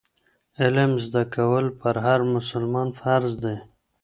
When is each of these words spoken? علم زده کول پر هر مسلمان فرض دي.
علم 0.61 0.91
زده 1.05 1.23
کول 1.35 1.65
پر 1.79 1.95
هر 2.05 2.19
مسلمان 2.35 2.87
فرض 2.99 3.31
دي. 3.43 3.55